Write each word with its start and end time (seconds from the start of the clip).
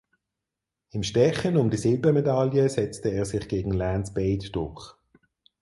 Im 0.93 1.03
Stechen 1.03 1.57
um 1.57 1.69
die 1.69 1.77
Silbermedaille 1.77 2.67
setzte 2.69 3.09
er 3.09 3.23
sich 3.23 3.47
gegen 3.47 3.71
Lance 3.71 4.11
Bade 4.15 4.49
durch. 4.49 4.95